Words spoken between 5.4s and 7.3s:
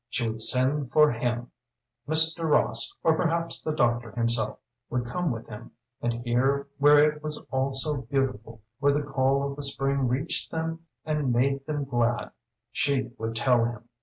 him, and here where it